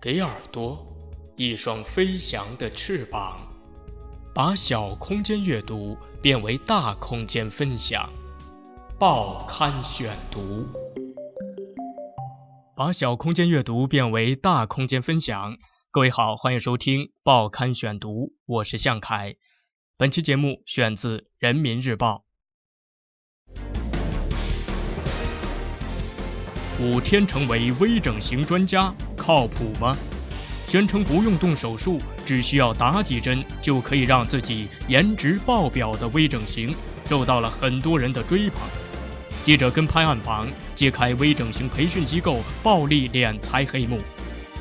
[0.00, 0.86] 给耳朵
[1.36, 3.38] 一双飞翔的翅膀，
[4.34, 8.10] 把小空间阅读变为大空间分享。
[8.98, 10.68] 报刊选读，
[12.76, 15.56] 把小空间阅读变为大空间分享。
[15.90, 19.36] 各位好，欢迎收听报刊选读，我是向凯。
[19.96, 22.24] 本期节目选自《人民日报》。
[26.80, 29.94] 五天成为微整形专家，靠谱吗？
[30.66, 38.62] 宣称不用动手术，只需要打几针就可以让自己颜值爆表的微整形，受到了很多人的追捧。
[39.44, 43.98] 记者跟拍暗访，揭开微整形培训机构暴力敛财黑幕。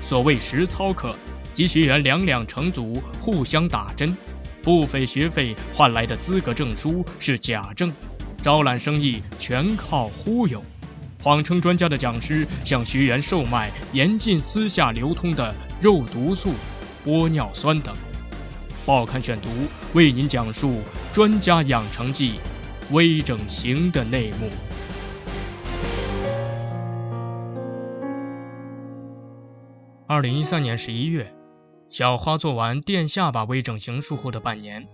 [0.03, 1.15] 所谓实操课，
[1.53, 4.13] 及学员两两成组互相打针，
[4.61, 7.93] 不菲学费换来的资格证书是假证，
[8.41, 10.61] 招揽生意全靠忽悠，
[11.21, 16.53] 谎称专家的讲师向学员售卖严禁私下流通的肉毒素、
[17.05, 17.93] 玻尿酸等。
[18.85, 19.49] 报刊选读
[19.93, 20.81] 为您讲述
[21.11, 22.39] 专家养成记
[22.91, 24.49] 微整形的内幕。
[30.07, 31.33] 二零一三年十一月，
[31.89, 34.87] 小花做完垫下巴微整形术后的半年，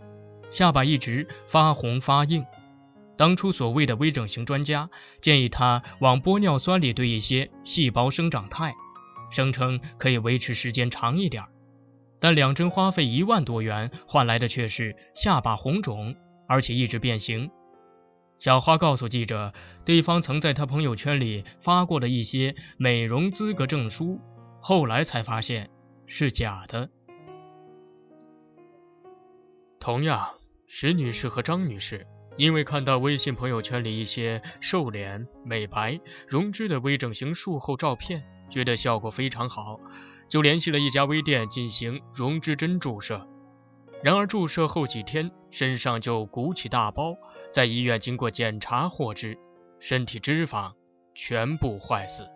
[0.50, 2.44] 下巴一直发红发硬。
[3.18, 4.90] 当初所谓的微整形专家
[5.22, 8.74] 建议她往玻尿酸里兑一些细胞生长肽，
[9.32, 11.44] 声称可以维持时间长一点。
[12.20, 16.16] 但两针花费一万多元，换来的却是下巴红肿，
[16.48, 17.52] 而且一直变形。
[18.40, 19.54] 小花告诉记者，
[19.86, 24.20] 对方曾在她朋友圈里发过的一些美容资格证书。
[24.60, 25.70] 后来才发现
[26.08, 26.90] 是假的。
[29.80, 30.34] 同样，
[30.66, 39.80] 石女士和张女士因为看到微信朋友圈里一些瘦脸、美白、溶脂的微整形术后照片，觉得效果非常好，
[40.28, 43.26] 就联系了一家微店进行溶脂针注射。
[44.04, 47.16] 然而注射后几天，身上就鼓起大包，
[47.52, 49.38] 在医院经过检查获知，
[49.80, 50.74] 身体脂肪
[51.16, 52.28] 全部坏死。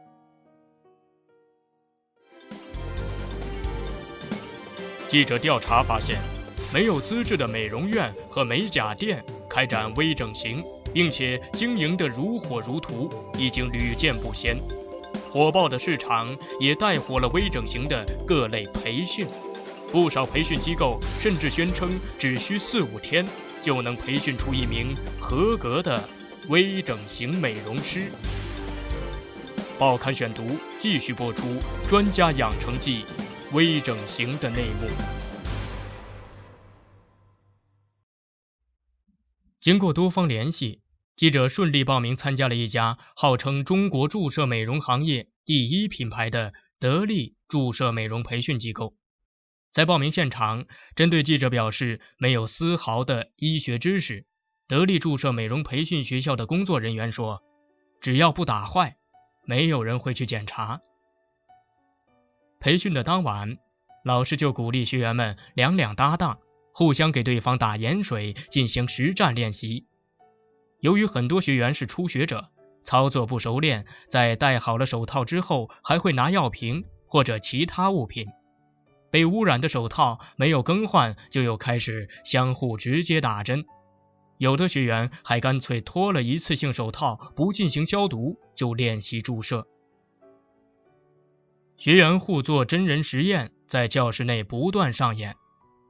[5.09, 6.21] 记者调查发现，
[6.73, 9.23] 没有资质的美容院和美甲店
[9.59, 14.57] 开展微整形，并且经营得如火如荼，已经屡见不鲜。
[15.29, 19.27] 火爆的市场也带火了微整形的各类培训，
[19.91, 23.27] 不少培训机构甚至宣称只需四五天
[23.59, 26.01] 就能培训出一名合格的
[26.47, 28.03] 微整形美容师。
[29.77, 31.43] 报刊选读继续播出
[31.85, 33.01] 《专家养成记》。
[33.51, 35.28] 微整形的内幕。
[39.59, 40.81] 经过多方联系，
[41.17, 48.95] 记者顺利报名参加了一家号称中国注射美容行业第一品牌的得力注射美容培训机构。
[49.71, 50.65] 在报名现场，
[50.95, 54.25] 针对记者表示没有丝毫的医学知识，
[54.65, 57.43] 得力注射美容培训学校的工作人员说
[57.99, 58.95] ：“只要不打坏，
[59.45, 60.79] 没有人会去检查。”
[62.61, 63.57] 培训的当晚，
[64.05, 66.39] 老师就鼓励学员们两两搭档，
[66.79, 69.85] 互相给对方打盐水进行实战练习。
[70.79, 72.51] 由于很多学员是初学者，
[72.85, 78.27] 操作不熟练，在戴好了手套之后，还会拿药瓶或者其他物品。
[79.11, 83.65] 被污染的手套没有更换，就又开始相互直接打针。
[84.37, 89.67] 有的学员还干脆脱了一次性手套，不进行消毒就练习注射。
[91.75, 95.35] 学员互做真人实验，在教室内不断上演。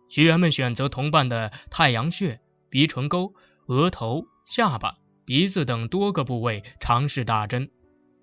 [0.09, 3.33] 学员们选择同伴的太阳穴、鼻唇沟、
[3.67, 7.69] 额头、下巴、鼻子等多个部位尝试打针，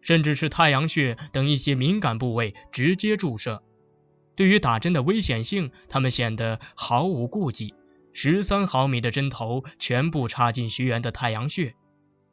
[0.03, 3.63] 甚至是太阳穴等一些敏感部位直接注射。
[4.35, 7.75] 对于打针的危险性，他们显得毫无顾忌。
[8.13, 11.75] 十三毫米的针头全部插进学员的太阳穴，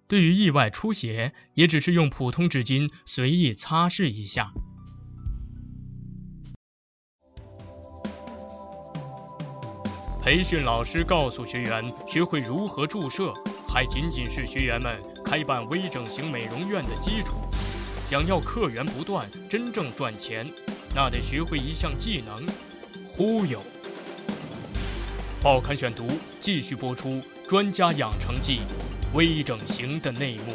[0.08, 4.54] 对于意外出血，也只是用普通纸巾随意擦拭一下。
[10.24, 13.34] 培训老师告诉学员，学会如何注射，
[13.68, 17.34] 还仅仅是学员们开办微整形美容院的基础。
[18.06, 20.50] 想要客源不断，真正赚钱，
[20.96, 22.48] 那得学会一项技能——
[23.12, 23.62] 忽悠。
[25.42, 26.08] 报刊选读
[26.40, 27.10] 继续播出
[27.46, 28.62] 《专家养成记》
[29.18, 30.54] 微整形的内幕。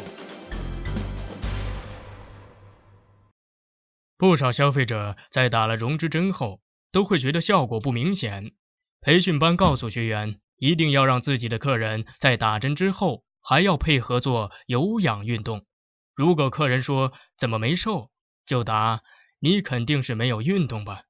[4.17, 6.59] 不少消费者在打了溶脂针后，
[6.91, 8.53] 都会觉得效果不明显。
[9.01, 15.65] 培训班告诉学员，一定要让自己的客人在打针之后还要配合做有氧运动。
[16.13, 18.11] 如果客人说怎么没瘦，
[18.45, 19.01] 就答：
[19.39, 21.03] 你肯定是没有运动吧？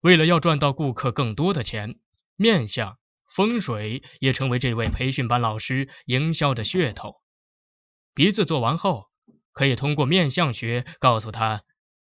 [0.00, 1.98] 为了要赚到顾客更多的钱，
[2.36, 7.22] 面相、风水也成为这位培训班老师营销的噱头。
[8.12, 9.08] 鼻子做完后，
[9.52, 11.62] 可以通过面相学告诉他：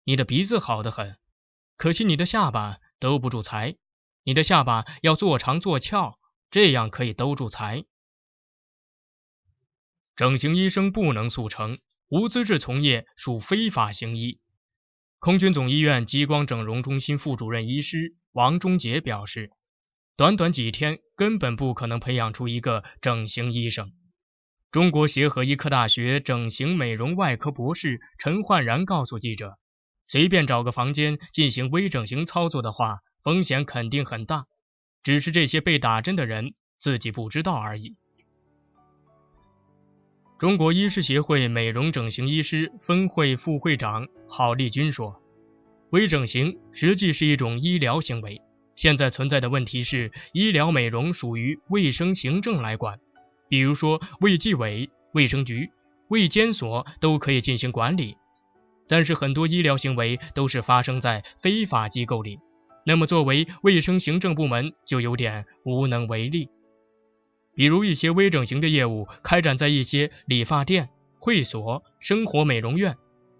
[0.04, 1.16] 你的鼻子好得很，
[1.78, 3.76] 可惜你的下巴兜不住财，
[4.26, 6.18] 你的下巴要做长做翘，
[6.50, 7.84] 这样可以兜住财。
[10.16, 11.78] 整形医生不能速成，
[12.08, 14.40] 无资质从业属非法行医。
[15.20, 19.52] 空军总医院激光整容中心副主任医师王忠杰表示，
[20.16, 23.92] 短短几天根本不可能培养出一个整形医生。
[24.72, 29.56] 中国协和医科大学整形美容外科博士陈焕然告诉记者，
[30.04, 34.46] 随便找个房间进行微整形操作的话，风险肯定很大，
[35.02, 37.96] 只是这些被打针的人自己不知道而已。
[40.38, 45.20] 中国医师协会美容整形医师分会副会长郝丽君说
[45.90, 48.40] ：“微整形实际是一种医疗行为，
[48.76, 53.00] 现在存在的问题是，医疗美容属于卫生行政来管，
[53.48, 55.72] 比如说卫计委、卫生局、
[56.06, 58.18] 卫监所都可以进行管理，
[58.86, 62.38] 但是很多医疗行为都是发生在非法机构里，
[62.86, 66.48] 那么作为卫生行政部门就有点无能为力。”
[67.56, 72.96] 比如一些微整形的业务开展在一些理发店、会所、生活美容院，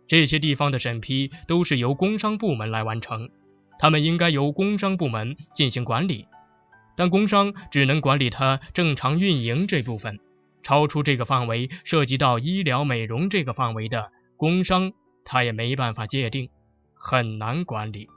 [0.06, 3.28] 这些地方的审批都是由工商部门来完成，
[3.78, 6.26] 他们应该由工商部门进行管理，
[6.96, 10.18] 但工商只能管理它正常运营这部分，
[10.62, 14.92] 超出这个范围涉及到医疗美容这个范围的工商，
[15.26, 16.48] 他也没办法界定，
[16.94, 18.08] 很难管理。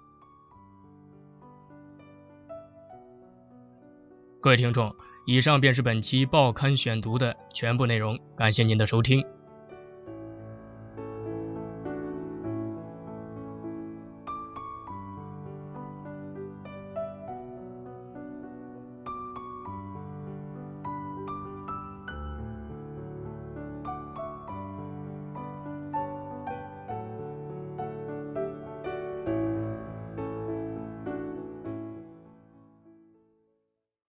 [4.41, 4.95] 各位听众。
[5.25, 9.23] 以上便是本期报刊选读的全部内容，感谢您的收听。